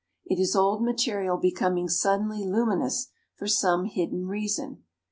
It 0.25 0.39
is 0.41 0.55
old 0.55 0.81
material 0.83 1.37
becoming 1.37 1.87
suddenly 1.87 2.43
luminous 2.43 3.09
for 3.35 3.45
some 3.47 3.85
hidden 3.85 4.25
reason. 4.25 4.81